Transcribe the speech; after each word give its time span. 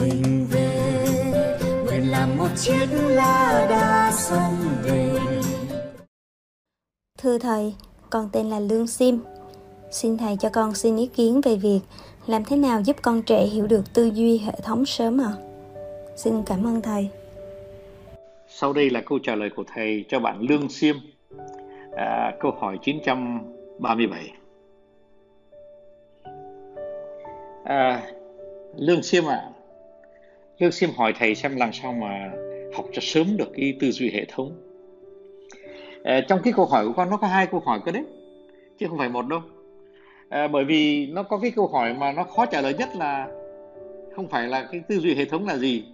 mình 0.00 0.46
về 0.50 0.98
nguyện 1.84 2.10
làm 2.10 2.36
một 2.38 2.48
chiếc 2.56 2.86
lá 2.92 3.66
đa 3.70 4.12
sông 4.12 4.54
về 4.82 5.10
Thưa 7.18 7.38
thầy, 7.38 7.74
con 8.10 8.28
tên 8.32 8.50
là 8.50 8.60
Lương 8.60 8.86
Sim. 8.86 9.18
Xin 9.90 10.18
thầy 10.18 10.36
cho 10.40 10.48
con 10.52 10.74
xin 10.74 10.96
ý 10.96 11.06
kiến 11.06 11.40
về 11.40 11.56
việc 11.56 11.80
làm 12.26 12.44
thế 12.44 12.56
nào 12.56 12.80
giúp 12.80 12.96
con 13.02 13.22
trẻ 13.22 13.44
hiểu 13.44 13.66
được 13.66 13.94
tư 13.94 14.10
duy 14.14 14.38
hệ 14.38 14.52
thống 14.62 14.86
sớm 14.86 15.20
ạ? 15.20 15.32
À? 15.32 15.40
Xin 16.16 16.42
cảm 16.46 16.66
ơn 16.66 16.82
thầy. 16.82 17.08
Sau 18.48 18.72
đây 18.72 18.90
là 18.90 19.00
câu 19.00 19.18
trả 19.18 19.34
lời 19.34 19.50
của 19.56 19.64
thầy 19.74 20.04
cho 20.08 20.20
bạn 20.20 20.40
Lương 20.40 20.68
Sim. 20.68 20.96
À, 21.96 22.32
câu 22.40 22.50
hỏi 22.60 22.78
937. 22.82 24.32
À, 27.64 28.02
Lương 28.76 29.02
Sim 29.02 29.24
ạ, 29.24 29.36
à, 29.36 29.53
Lương 30.58 30.72
xin 30.72 30.90
hỏi 30.96 31.12
thầy 31.18 31.34
xem 31.34 31.56
làm 31.56 31.72
sao 31.72 31.92
mà 31.92 32.32
học 32.74 32.86
cho 32.92 33.00
sớm 33.02 33.36
được 33.36 33.48
cái 33.56 33.74
tư 33.80 33.90
duy 33.90 34.10
hệ 34.10 34.24
thống. 34.28 34.52
À, 36.04 36.20
trong 36.28 36.40
cái 36.44 36.52
câu 36.56 36.66
hỏi 36.66 36.86
của 36.86 36.92
con 36.92 37.10
nó 37.10 37.16
có 37.16 37.26
hai 37.26 37.46
câu 37.46 37.60
hỏi 37.60 37.80
cơ 37.84 37.92
đấy, 37.92 38.04
chứ 38.78 38.86
không 38.88 38.98
phải 38.98 39.08
một 39.08 39.26
đâu. 39.26 39.40
À, 40.28 40.48
bởi 40.48 40.64
vì 40.64 41.06
nó 41.06 41.22
có 41.22 41.38
cái 41.38 41.50
câu 41.50 41.66
hỏi 41.66 41.94
mà 41.94 42.12
nó 42.12 42.24
khó 42.24 42.46
trả 42.46 42.60
lời 42.60 42.74
nhất 42.78 42.88
là 42.98 43.28
không 44.16 44.28
phải 44.28 44.48
là 44.48 44.68
cái 44.72 44.80
tư 44.88 44.98
duy 44.98 45.14
hệ 45.14 45.24
thống 45.24 45.46
là 45.46 45.56
gì, 45.56 45.84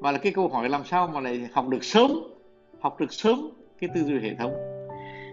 mà 0.00 0.12
là 0.12 0.18
cái 0.18 0.32
câu 0.32 0.48
hỏi 0.48 0.68
làm 0.68 0.84
sao 0.84 1.06
mà 1.06 1.20
lại 1.20 1.40
học 1.52 1.68
được 1.68 1.84
sớm, 1.84 2.10
học 2.80 3.00
được 3.00 3.12
sớm 3.12 3.50
cái 3.80 3.90
tư 3.94 4.00
duy 4.04 4.18
hệ 4.22 4.34
thống. 4.38 4.52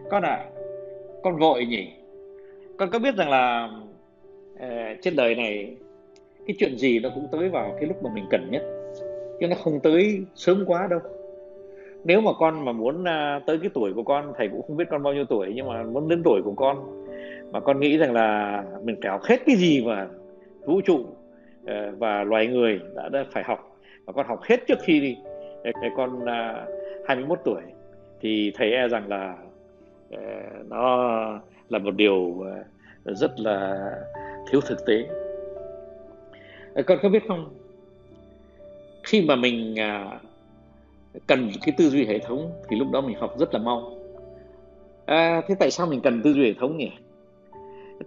Con 0.10 0.24
ạ, 0.24 0.30
à, 0.30 0.46
con 1.24 1.38
vội 1.38 1.66
nhỉ? 1.66 1.88
Con 2.78 2.90
có 2.92 3.00
biết 3.00 3.16
rằng 3.16 3.30
là 3.30 3.70
uh, 4.54 5.02
trên 5.02 5.16
đời 5.16 5.36
này 5.36 5.76
cái 6.48 6.56
chuyện 6.60 6.78
gì 6.78 7.00
nó 7.00 7.10
cũng 7.16 7.28
tới 7.32 7.50
vào 7.50 7.76
cái 7.80 7.88
lúc 7.88 8.04
mà 8.04 8.10
mình 8.14 8.26
cần 8.30 8.52
nhất. 8.52 8.64
Chứ 9.40 9.48
nó 9.48 9.56
không 9.56 9.80
tới 9.80 10.26
sớm 10.36 10.64
quá 10.68 10.88
đâu. 10.90 11.00
Nếu 12.04 12.22
mà 12.22 12.32
con 12.40 12.66
mà 12.66 12.72
muốn 12.72 13.04
à, 13.04 13.40
tới 13.48 13.58
cái 13.62 13.70
tuổi 13.74 13.94
của 13.94 14.04
con 14.04 14.34
thầy 14.38 14.48
cũng 14.48 14.62
không 14.68 14.78
biết 14.78 14.86
con 14.90 15.04
bao 15.04 15.14
nhiêu 15.14 15.26
tuổi 15.26 15.52
nhưng 15.56 15.68
mà 15.68 15.84
muốn 15.84 16.10
đến 16.10 16.22
tuổi 16.24 16.42
của 16.44 16.54
con 16.54 17.04
mà 17.52 17.60
con 17.60 17.80
nghĩ 17.80 17.98
rằng 17.98 18.14
là 18.14 18.64
mình 18.84 18.96
phải 19.02 19.12
học 19.12 19.24
hết 19.24 19.38
cái 19.46 19.56
gì 19.56 19.82
mà 19.82 20.08
vũ 20.66 20.82
trụ 20.82 21.06
ờ, 21.66 21.92
và 21.98 22.24
loài 22.24 22.48
người 22.48 22.80
đã, 22.96 23.10
đã 23.10 23.26
phải 23.32 23.44
học 23.44 23.78
và 24.06 24.14
con 24.14 24.28
học 24.28 24.40
hết 24.44 24.68
trước 24.68 24.78
khi 24.84 25.00
đi 25.00 25.18
cái 25.64 25.92
con 25.98 26.26
à, 26.26 26.66
21 27.08 27.40
tuổi 27.46 27.62
thì 28.22 28.52
thầy 28.56 28.72
e 28.72 28.88
rằng 28.88 29.08
là 29.08 29.36
ờ, 30.12 30.20
nó 30.70 30.98
là 31.70 31.80
một 31.80 31.96
điều 31.96 32.44
ờ, 33.06 33.14
rất 33.14 33.40
là 33.40 33.90
thiếu 34.52 34.62
thực 34.62 34.86
tế. 34.86 35.08
Ờ, 36.78 36.84
con 36.84 36.98
có 37.04 37.10
biết 37.10 37.24
không? 37.28 37.54
Khi 39.04 39.26
mà 39.26 39.36
mình 39.36 39.80
à, 39.80 40.20
cần 41.28 41.52
cái 41.62 41.76
tư 41.78 41.90
duy 41.90 42.06
hệ 42.06 42.20
thống 42.20 42.52
thì 42.70 42.78
lúc 42.78 42.88
đó 42.92 43.02
mình 43.02 43.18
học 43.20 43.34
rất 43.40 43.54
là 43.54 43.60
mau. 43.60 43.92
À, 45.06 45.42
thế 45.48 45.56
tại 45.60 45.72
sao 45.72 45.88
mình 45.88 46.02
cần 46.02 46.22
tư 46.24 46.34
duy 46.34 46.44
hệ 46.46 46.54
thống 46.54 46.78
nhỉ? 46.78 46.92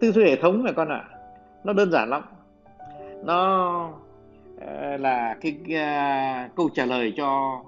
Tư 0.00 0.12
duy 0.12 0.24
hệ 0.24 0.36
thống 0.36 0.64
là 0.64 0.72
con 0.72 0.88
ạ 0.88 1.08
à, 1.10 1.18
nó 1.64 1.72
đơn 1.72 1.90
giản 1.90 2.08
lắm. 2.10 2.22
Nó 3.24 3.92
à, 4.60 4.96
là 5.00 5.36
cái, 5.40 5.54
à, 5.74 6.48
câu 6.56 6.68
trả 6.74 6.86
lời 6.86 7.12
cho 7.16 7.60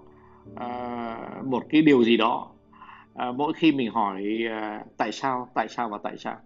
à, 0.56 1.18
một 1.44 1.62
cái 1.70 1.82
điều 1.82 2.04
gì 2.04 2.16
đó. 2.16 2.48
À, 3.14 3.32
mỗi 3.32 3.52
khi 3.52 3.72
mình 3.72 3.90
hỏi 3.90 4.22
à, 4.50 4.84
tại 4.96 5.12
sao 5.12 5.48
tại 5.54 5.68
sao 5.68 5.88
và 5.88 5.98
tại 6.02 6.16
sao. 6.18 6.36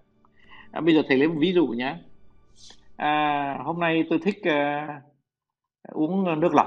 À, 0.71 0.81
bây 0.81 0.95
giờ 0.95 1.03
thầy 1.09 1.19
lấy 1.19 1.29
một 1.29 1.37
ví 1.39 1.53
dụ 1.53 1.67
nhé 1.67 1.97
à, 2.97 3.59
hôm 3.65 3.81
nay 3.81 4.05
tôi 4.11 4.19
thích 4.23 4.37
à, 4.43 4.89
uống 5.93 6.41
nước 6.41 6.55
lọc. 6.55 6.67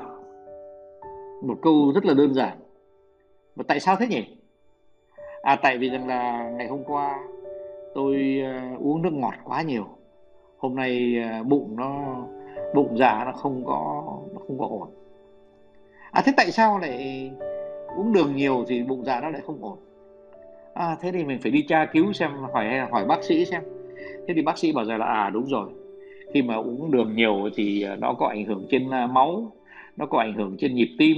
Một 1.43 1.57
câu 1.61 1.91
rất 1.95 2.05
là 2.05 2.13
đơn 2.13 2.33
giản. 2.33 2.57
Và 3.55 3.63
tại 3.67 3.79
sao 3.79 3.95
thế 3.95 4.07
nhỉ? 4.07 4.37
À 5.41 5.55
tại 5.55 5.77
vì 5.77 5.89
rằng 5.89 6.07
là 6.07 6.49
ngày 6.49 6.67
hôm 6.67 6.83
qua 6.83 7.19
tôi 7.95 8.41
à, 8.43 8.75
uống 8.79 9.01
nước 9.01 9.13
ngọt 9.13 9.33
quá 9.43 9.61
nhiều. 9.61 9.87
Hôm 10.57 10.75
nay 10.75 11.15
à, 11.23 11.43
bụng 11.43 11.75
nó 11.75 12.15
bụng 12.73 12.97
dạ 12.97 13.23
nó 13.25 13.31
không 13.31 13.65
có 13.65 14.03
nó 14.33 14.39
không 14.47 14.59
có 14.59 14.65
ổn. 14.65 14.89
À 16.11 16.21
thế 16.25 16.33
tại 16.37 16.51
sao 16.51 16.79
lại 16.79 17.31
uống 17.97 18.13
đường 18.13 18.35
nhiều 18.35 18.65
thì 18.67 18.83
bụng 18.83 19.03
dạ 19.05 19.21
nó 19.21 19.29
lại 19.29 19.41
không 19.45 19.63
ổn? 19.63 19.77
À 20.73 20.97
thế 21.01 21.11
thì 21.11 21.23
mình 21.23 21.39
phải 21.41 21.51
đi 21.51 21.65
tra 21.67 21.85
cứu 21.85 22.13
xem 22.13 22.31
hỏi 22.53 22.79
hỏi 22.91 23.05
bác 23.05 23.23
sĩ 23.23 23.45
xem. 23.45 23.63
Thế 24.27 24.33
thì 24.35 24.41
bác 24.41 24.57
sĩ 24.57 24.71
bảo 24.71 24.85
rằng 24.85 24.99
là 24.99 25.05
à 25.05 25.29
đúng 25.29 25.45
rồi 25.45 25.69
khi 26.33 26.41
mà 26.41 26.55
uống 26.55 26.91
đường 26.91 27.15
nhiều 27.15 27.49
thì 27.55 27.83
à, 27.83 27.95
nó 27.95 28.13
có 28.13 28.27
ảnh 28.27 28.45
hưởng 28.45 28.65
trên 28.69 28.89
à, 28.89 29.07
máu, 29.07 29.51
nó 29.97 30.05
có 30.05 30.19
ảnh 30.19 30.33
hưởng 30.33 30.57
trên 30.57 30.75
nhịp 30.75 30.89
tim, 30.97 31.17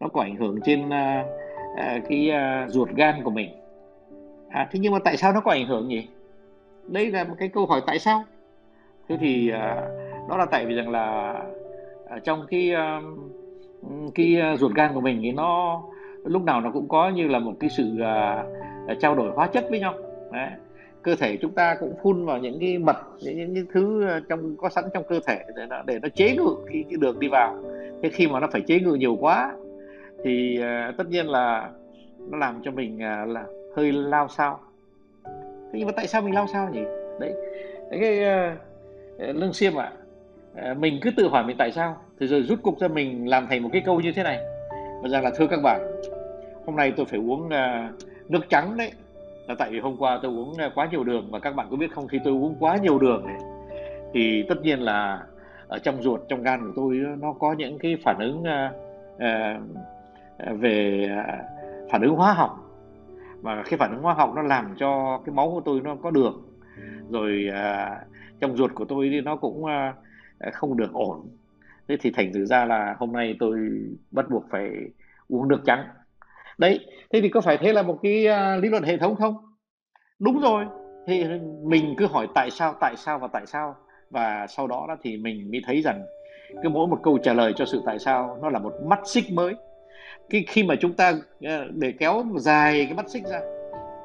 nó 0.00 0.08
có 0.08 0.20
ảnh 0.20 0.36
hưởng 0.36 0.60
trên 0.64 0.90
à, 0.90 1.24
cái 2.08 2.30
ruột 2.68 2.88
gan 2.96 3.22
của 3.24 3.30
mình. 3.30 3.50
À 4.48 4.68
thế 4.70 4.78
nhưng 4.78 4.92
mà 4.92 4.98
tại 4.98 5.16
sao 5.16 5.32
nó 5.32 5.40
có 5.40 5.50
ảnh 5.50 5.66
hưởng 5.66 5.88
nhỉ? 5.88 6.08
Đây 6.88 7.10
là 7.10 7.24
một 7.24 7.34
cái 7.38 7.48
câu 7.48 7.66
hỏi 7.66 7.80
tại 7.86 7.98
sao? 7.98 8.24
Thế 9.08 9.16
thì 9.20 9.50
đó 10.28 10.36
là 10.36 10.46
tại 10.50 10.66
vì 10.66 10.74
rằng 10.74 10.90
là 10.90 11.34
trong 12.24 12.46
cái 12.50 12.72
cái 14.14 14.36
ruột 14.58 14.72
gan 14.74 14.94
của 14.94 15.00
mình 15.00 15.20
thì 15.22 15.32
nó 15.32 15.82
lúc 16.24 16.42
nào 16.42 16.60
nó 16.60 16.70
cũng 16.70 16.88
có 16.88 17.08
như 17.08 17.28
là 17.28 17.38
một 17.38 17.52
cái 17.60 17.70
sự 17.70 17.98
trao 19.00 19.14
đổi 19.14 19.32
hóa 19.34 19.46
chất 19.46 19.64
với 19.70 19.80
nhau. 19.80 19.94
Đấy 20.32 20.48
cơ 21.04 21.14
thể 21.14 21.36
chúng 21.36 21.52
ta 21.52 21.76
cũng 21.80 21.94
phun 22.02 22.24
vào 22.24 22.38
những 22.38 22.58
cái 22.60 22.78
mật 22.78 22.96
những, 23.22 23.36
những, 23.36 23.52
những 23.52 23.66
thứ 23.72 24.04
ờ, 24.06 24.20
trong 24.28 24.56
có 24.56 24.68
sẵn 24.68 24.84
trong 24.94 25.04
cơ 25.08 25.20
thể 25.26 25.44
để 25.56 25.66
nó 25.68 25.82
để 25.86 25.98
nó 26.02 26.08
chế 26.08 26.36
ngự 26.36 26.56
cái, 26.66 26.84
cái 26.90 26.96
đường 27.00 27.20
đi 27.20 27.28
vào. 27.28 27.56
Thế 28.02 28.08
khi 28.08 28.26
mà 28.26 28.40
nó 28.40 28.48
phải 28.52 28.60
chế 28.60 28.80
ngự 28.80 28.94
nhiều 28.94 29.16
quá 29.20 29.52
thì 30.24 30.60
uh, 30.60 30.96
tất 30.96 31.08
nhiên 31.08 31.26
là 31.26 31.70
nó 32.18 32.38
làm 32.38 32.60
cho 32.64 32.70
mình 32.70 32.96
uh, 32.96 33.28
là 33.28 33.44
hơi 33.76 33.92
lao 33.92 34.28
sao 34.28 34.60
thế 35.72 35.78
nhưng 35.78 35.86
mà 35.86 35.92
tại 35.96 36.06
sao 36.06 36.22
mình 36.22 36.34
lao 36.34 36.46
sao 36.52 36.68
nhỉ? 36.72 36.82
Đấy 37.20 37.34
cái 37.90 38.20
uh, 39.30 39.36
lương 39.36 39.52
xiêm 39.52 39.74
ạ 39.74 39.92
à, 40.54 40.70
uh, 40.70 40.78
mình 40.78 40.98
cứ 41.02 41.10
tự 41.16 41.28
hỏi 41.28 41.44
mình 41.44 41.56
tại 41.58 41.72
sao 41.72 41.96
thì 42.20 42.26
rồi 42.26 42.42
rút 42.42 42.62
cục 42.62 42.80
ra 42.80 42.88
mình 42.88 43.28
làm 43.28 43.46
thành 43.46 43.62
một 43.62 43.68
cái 43.72 43.82
câu 43.86 44.00
như 44.00 44.12
thế 44.12 44.22
này. 44.22 44.38
Và 45.02 45.08
rằng 45.08 45.24
là 45.24 45.30
thưa 45.36 45.46
các 45.46 45.60
bạn 45.62 45.80
hôm 46.66 46.76
nay 46.76 46.92
tôi 46.96 47.06
phải 47.06 47.18
uống 47.18 47.46
uh, 47.46 48.30
nước 48.30 48.40
trắng 48.48 48.76
đấy 48.76 48.90
là 49.46 49.54
tại 49.58 49.70
vì 49.70 49.80
hôm 49.80 49.96
qua 49.96 50.18
tôi 50.22 50.32
uống 50.32 50.54
à, 50.58 50.70
quá 50.74 50.88
nhiều 50.90 51.04
đường 51.04 51.30
và 51.30 51.38
các 51.38 51.54
bạn 51.54 51.66
có 51.70 51.76
biết 51.76 51.92
không? 51.92 52.08
Khi 52.08 52.20
tôi 52.24 52.32
uống 52.32 52.56
quá 52.60 52.76
nhiều 52.76 52.98
đường 52.98 53.26
này 53.26 53.36
thì 54.14 54.44
tất 54.48 54.62
nhiên 54.62 54.80
là 54.80 55.26
ở 55.68 55.78
trong 55.78 56.02
ruột 56.02 56.20
trong 56.28 56.42
gan 56.42 56.60
của 56.60 56.72
tôi 56.76 57.00
à, 57.06 57.16
nó 57.20 57.32
có 57.32 57.52
những 57.52 57.78
cái 57.78 57.96
phản 58.04 58.18
ứng 58.18 58.42
uh, 58.42 58.56
về 60.60 61.08
phản 61.90 62.02
ứng 62.02 62.14
hóa 62.14 62.32
học. 62.32 62.60
Mà 63.42 63.62
cái 63.70 63.78
phản 63.78 63.92
ứng 63.92 64.02
hóa 64.02 64.14
học 64.14 64.32
nó 64.36 64.42
làm 64.42 64.74
cho 64.78 65.20
cái 65.26 65.34
máu 65.34 65.50
của 65.50 65.62
tôi 65.64 65.80
nó 65.80 65.96
có 66.02 66.10
đường. 66.10 66.42
Rồi 67.10 67.48
uh, 67.48 67.98
trong 68.40 68.56
ruột 68.56 68.74
của 68.74 68.84
tôi 68.84 69.08
thì 69.12 69.20
nó 69.20 69.36
cũng 69.36 69.64
uh, 69.64 69.70
không 70.52 70.76
được 70.76 70.92
ổn. 70.92 71.28
Thế 71.88 71.96
thì 72.00 72.10
thành 72.10 72.32
thử 72.32 72.44
ra 72.44 72.64
là 72.64 72.96
hôm 72.98 73.12
nay 73.12 73.36
tôi 73.38 73.58
bắt 74.10 74.30
buộc 74.30 74.44
phải 74.50 74.70
uống 75.28 75.48
nước 75.48 75.60
trắng. 75.66 75.84
Đấy 76.58 76.86
thế 77.14 77.20
thì 77.20 77.28
có 77.28 77.40
phải 77.40 77.58
thế 77.58 77.72
là 77.72 77.82
một 77.82 77.98
cái 78.02 78.26
uh, 78.26 78.62
lý 78.62 78.68
luận 78.68 78.82
hệ 78.82 78.96
thống 78.96 79.16
không? 79.16 79.36
Đúng 80.18 80.40
rồi. 80.40 80.64
Thì 81.06 81.24
mình 81.62 81.94
cứ 81.98 82.06
hỏi 82.06 82.28
tại 82.34 82.50
sao 82.50 82.74
tại 82.80 82.94
sao 82.96 83.18
và 83.18 83.28
tại 83.32 83.46
sao. 83.46 83.76
Và 84.10 84.46
sau 84.48 84.66
đó 84.66 84.84
đó 84.88 84.96
thì 85.02 85.16
mình 85.16 85.50
mới 85.50 85.60
thấy 85.66 85.80
rằng 85.80 86.02
cứ 86.62 86.68
mỗi 86.68 86.86
một 86.86 86.98
câu 87.02 87.18
trả 87.18 87.32
lời 87.32 87.52
cho 87.56 87.64
sự 87.64 87.82
tại 87.86 87.98
sao 87.98 88.38
nó 88.42 88.50
là 88.50 88.58
một 88.58 88.72
mắt 88.84 88.98
xích 89.04 89.24
mới. 89.32 89.54
Cái 90.30 90.44
khi 90.48 90.62
mà 90.62 90.74
chúng 90.80 90.92
ta 90.92 91.12
à, 91.42 91.64
để 91.70 91.92
kéo 91.98 92.24
dài 92.36 92.84
cái 92.84 92.94
mắt 92.94 93.10
xích 93.10 93.24
ra 93.24 93.40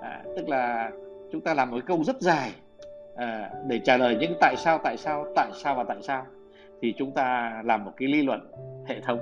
à, 0.01 0.23
tức 0.35 0.49
là 0.49 0.91
chúng 1.31 1.41
ta 1.41 1.53
làm 1.53 1.71
một 1.71 1.79
câu 1.85 2.03
rất 2.03 2.21
dài 2.21 2.51
à, 3.15 3.49
để 3.67 3.79
trả 3.83 3.97
lời 3.97 4.17
những 4.19 4.33
tại 4.39 4.55
sao 4.57 4.79
tại 4.83 4.97
sao 4.97 5.25
tại 5.35 5.49
sao 5.63 5.75
và 5.75 5.83
tại 5.83 5.97
sao 6.01 6.25
thì 6.81 6.93
chúng 6.97 7.11
ta 7.11 7.61
làm 7.65 7.85
một 7.85 7.91
cái 7.97 8.07
lý 8.07 8.21
luận 8.21 8.51
hệ 8.87 9.01
thống. 9.01 9.19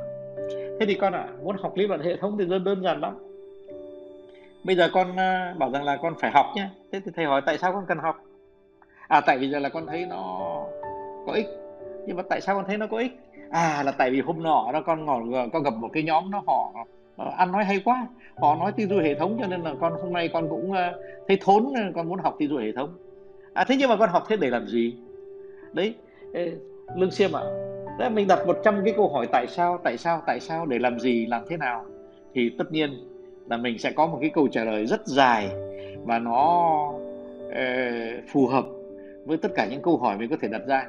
Thế 0.80 0.86
thì 0.88 0.94
con 0.94 1.14
ạ 1.14 1.26
à, 1.28 1.34
muốn 1.44 1.56
học 1.60 1.76
lý 1.76 1.88
luận 1.88 2.02
hệ 2.02 2.18
thống 2.18 2.38
thì 2.40 2.46
đơn 2.46 2.64
đơn 2.64 2.84
giản 2.84 3.02
lắm 3.02 3.27
bây 4.64 4.76
giờ 4.76 4.90
con 4.94 5.20
à, 5.20 5.56
bảo 5.58 5.72
rằng 5.72 5.84
là 5.84 5.98
con 6.02 6.14
phải 6.20 6.32
học 6.32 6.46
nhé 6.56 6.70
thế 6.92 7.02
thì 7.06 7.12
thầy 7.16 7.26
hỏi 7.26 7.42
tại 7.46 7.58
sao 7.58 7.74
con 7.74 7.86
cần 7.88 7.98
học? 7.98 8.16
À 9.08 9.22
tại 9.22 9.38
vì 9.38 9.50
giờ 9.50 9.60
là 9.60 9.70
con 9.70 9.88
thấy 9.88 10.06
nó 10.06 10.52
có 11.26 11.34
ích. 11.34 11.48
Nhưng 12.06 12.18
mà 12.18 12.24
tại 12.30 12.42
sao 12.42 12.56
con 12.56 12.66
thấy 12.68 12.78
nó 12.78 12.88
có 12.88 12.98
ích? 12.98 13.12
À 13.52 13.84
là 13.86 13.92
tại 13.92 14.12
vì 14.12 14.22
hôm 14.22 14.44
nọ 14.44 14.70
nó 14.74 14.82
con 14.82 15.06
ngỏ 15.06 15.20
con 15.54 15.64
gặp 15.64 15.74
một 15.74 15.90
cái 15.94 16.04
nhóm 16.04 16.32
nó 16.32 16.44
họ 16.48 16.74
ờ, 17.18 17.32
ăn 17.38 17.52
nói 17.52 17.66
hay 17.66 17.80
quá. 17.86 18.08
Họ 18.38 18.56
nói 18.56 18.72
tư 18.72 18.88
duy 18.88 19.02
hệ 19.04 19.16
thống 19.16 19.38
cho 19.42 19.48
nên 19.48 19.62
là 19.62 19.74
con 19.80 19.94
hôm 20.02 20.14
nay 20.14 20.30
con 20.34 20.50
cũng 20.50 20.72
à, 20.72 20.94
thấy 21.28 21.38
thốn 21.42 21.64
con 21.96 22.10
muốn 22.10 22.20
học 22.20 22.36
tư 22.40 22.48
duy 22.48 22.66
hệ 22.66 22.72
thống. 22.72 22.98
À 23.54 23.64
thế 23.68 23.76
nhưng 23.80 23.90
mà 23.90 23.96
con 23.98 24.10
học 24.10 24.24
thế 24.28 24.38
để 24.38 24.50
làm 24.50 24.68
gì? 24.68 24.96
Đấy 25.74 25.96
lương 26.96 27.12
xiêm 27.12 27.36
ạ. 27.36 27.42
À, 28.00 28.10
mình 28.10 28.28
đặt 28.28 28.48
100 28.48 28.82
cái 28.86 28.94
câu 28.98 29.10
hỏi 29.10 29.28
tại 29.32 29.48
sao 29.48 29.80
tại 29.84 29.98
sao 29.98 30.22
tại 30.28 30.40
sao 30.40 30.66
để 30.66 30.80
làm 30.80 31.00
gì 31.00 31.26
làm 31.26 31.42
thế 31.50 31.58
nào? 31.58 31.86
Thì 32.34 32.50
tất 32.58 32.72
nhiên 32.72 32.90
là 33.50 33.58
mình 33.58 33.80
sẽ 33.80 33.92
có 33.92 34.08
một 34.08 34.18
cái 34.22 34.30
câu 34.30 34.48
trả 34.48 34.64
lời 34.64 34.86
rất 34.86 35.08
dài 35.08 35.50
và 36.04 36.20
nó 36.20 36.72
uh, 37.48 38.24
phù 38.28 38.48
hợp 38.48 38.66
với 39.26 39.38
tất 39.38 39.52
cả 39.56 39.68
những 39.72 39.82
câu 39.82 39.98
hỏi 39.98 40.18
mình 40.18 40.30
có 40.30 40.36
thể 40.42 40.48
đặt 40.48 40.62
ra. 40.68 40.88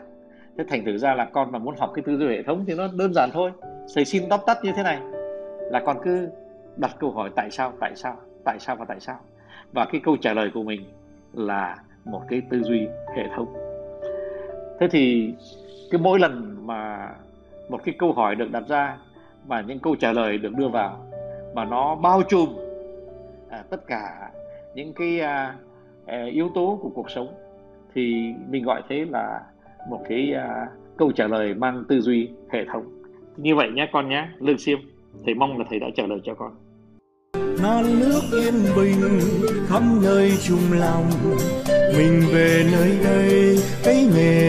Thế 0.58 0.64
thành 0.69 0.84
thử 0.84 0.99
ra 0.99 1.14
là 1.14 1.25
con 1.25 1.52
mà 1.52 1.58
muốn 1.58 1.75
học 1.78 1.90
cái 1.94 2.02
tư 2.06 2.19
duy 2.19 2.26
hệ 2.26 2.43
thống 2.43 2.64
thì 2.66 2.75
nó 2.75 2.88
đơn 2.99 3.14
giản 3.14 3.31
thôi. 3.32 3.50
Thầy 3.94 4.05
xin 4.05 4.28
tóm 4.28 4.40
tắt 4.46 4.58
như 4.62 4.72
thế 4.76 4.82
này 4.82 4.99
là 5.70 5.81
con 5.81 5.96
cứ 6.05 6.28
đặt 6.76 6.96
câu 6.99 7.10
hỏi 7.10 7.31
tại 7.37 7.50
sao 7.50 7.72
tại 7.81 7.93
sao 7.94 8.16
tại 8.44 8.58
sao 8.58 8.76
và 8.76 8.84
tại 8.84 9.00
sao. 9.00 9.16
Và 9.72 9.84
cái 9.93 10.00
câu 10.04 10.16
trả 10.16 10.32
lời 10.32 10.50
của 10.54 10.62
mình 10.62 10.84
là 11.32 11.76
một 12.04 12.22
cái 12.28 12.43
tư 12.50 12.62
duy 12.62 12.87
hệ 13.16 13.22
thống. 13.37 13.54
Thế 14.81 14.88
thì 14.90 15.34
cái 15.90 16.00
mỗi 16.00 16.19
lần 16.19 16.66
mà 16.66 17.11
một 17.69 17.81
cái 17.84 17.94
câu 17.99 18.12
hỏi 18.12 18.34
được 18.34 18.52
đặt 18.52 18.69
ra 18.69 18.96
và 19.46 19.61
những 19.61 19.78
câu 19.78 19.96
trả 19.96 20.12
lời 20.12 20.38
được 20.38 20.54
đưa 20.54 20.69
vào 20.69 21.07
mà 21.54 21.64
nó 21.64 21.94
bao 21.94 22.22
trùm 22.22 22.48
à, 23.48 23.64
tất 23.70 23.86
cả 23.86 24.30
những 24.74 24.92
cái 24.92 25.20
à, 25.20 25.56
à, 26.06 26.24
yếu 26.32 26.48
tố 26.54 26.78
của 26.82 26.90
cuộc 26.94 27.10
sống 27.10 27.28
thì 27.94 28.32
mình 28.48 28.64
gọi 28.64 28.82
thế 28.88 29.06
là 29.10 29.40
một 29.90 30.00
cái 30.08 30.32
à, 30.34 30.66
câu 30.96 31.12
trả 31.12 31.26
lời 31.26 31.54
mang 31.54 31.84
tư 31.88 32.00
duy 32.00 32.30
hệ 32.50 32.64
thống. 32.72 32.84
Như 33.36 33.54
vậy 33.56 33.68
nhé 33.74 33.88
con 33.92 34.08
nhé 34.08 34.28
lương 34.38 34.58
xiêm 34.58 34.78
thầy 35.24 35.34
mong 35.34 35.58
là 35.58 35.64
thầy 35.70 35.78
đã 35.78 35.86
trả 35.96 36.06
lời 36.06 36.18
cho 36.24 36.34
con. 36.34 36.54
Non 37.62 37.84
nước 38.00 38.20
yên 38.32 38.54
bình 38.76 39.20
khắp 39.66 39.82
nơi 40.02 40.32
chung 40.48 40.78
lòng 40.80 41.04
mình 41.96 42.22
về 42.32 42.64
nơi 42.72 42.98
đây 43.04 43.56
cái 43.84 44.08
miền 44.14 44.47